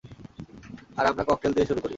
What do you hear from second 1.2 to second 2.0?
Cocktail দিয়ে শুরু করি।